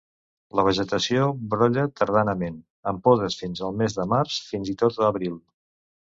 La 0.59 0.63
vegetació 0.67 1.27
brolla 1.51 1.83
tardanament, 2.01 2.57
amb 2.93 3.05
podes 3.09 3.39
fins 3.43 3.63
al 3.69 3.77
mes 3.83 3.99
de 4.01 4.09
març 4.17 4.41
fins 4.49 4.75
i 4.77 4.79
tot 4.83 5.01
abril. 5.13 5.39